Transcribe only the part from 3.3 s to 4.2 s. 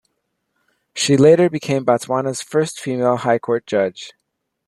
Court judge.